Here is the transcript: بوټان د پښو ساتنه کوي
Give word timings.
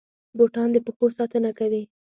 بوټان 0.37 0.67
د 0.73 0.77
پښو 0.85 1.05
ساتنه 1.17 1.49
کوي 1.59 1.83